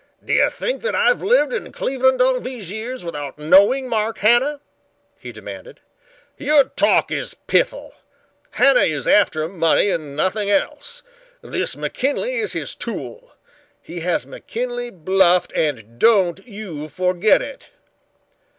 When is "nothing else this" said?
10.15-11.75